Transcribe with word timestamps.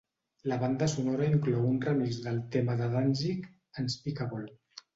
La 0.51 0.55
banda 0.61 0.87
sonora 0.93 1.27
inclou 1.33 1.67
un 1.73 1.77
remix 1.85 2.19
del 2.25 2.41
tema 2.57 2.79
de 2.81 2.89
Danzig 2.97 3.49
"Unspeakable". 3.87 4.47